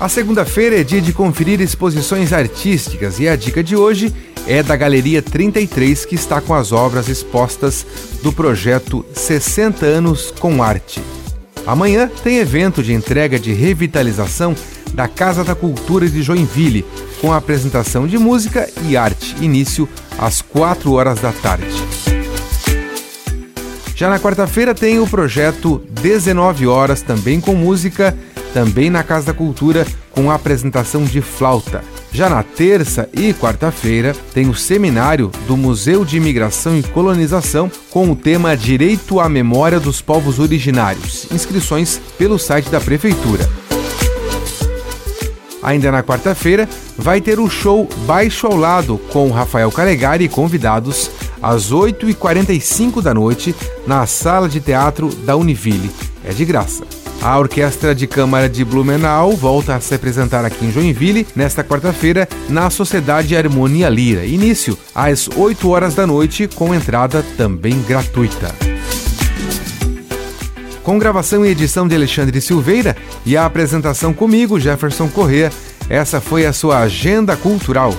[0.00, 4.14] A segunda-feira é dia de conferir exposições artísticas e a dica de hoje
[4.46, 7.84] é da Galeria 33, que está com as obras expostas
[8.22, 11.02] do projeto 60 anos com arte.
[11.66, 14.54] Amanhã tem evento de entrega de revitalização
[14.94, 16.86] da Casa da Cultura de Joinville,
[17.20, 21.66] com apresentação de música e arte, início às 4 horas da tarde.
[23.96, 28.16] Já na quarta-feira tem o projeto 19 horas, também com música,
[28.52, 31.82] também na Casa da Cultura, com a apresentação de flauta.
[32.12, 38.10] Já na terça e quarta-feira tem o seminário do Museu de Imigração e Colonização com
[38.10, 41.26] o tema Direito à Memória dos Povos Originários.
[41.30, 43.48] Inscrições pelo site da Prefeitura.
[45.62, 51.10] Ainda na quarta-feira, vai ter o show Baixo ao Lado com Rafael Calegari e convidados
[51.42, 53.54] às 8h45 da noite
[53.86, 55.90] na sala de teatro da Univille.
[56.24, 56.84] É de graça.
[57.20, 62.28] A Orquestra de Câmara de Blumenau volta a se apresentar aqui em Joinville nesta quarta-feira
[62.48, 64.24] na Sociedade Harmonia Lira.
[64.24, 68.54] Início às 8 horas da noite com entrada também gratuita.
[70.82, 75.52] Com gravação e edição de Alexandre Silveira e a apresentação comigo, Jefferson Corrêa,
[75.90, 77.92] essa foi a sua agenda cultural.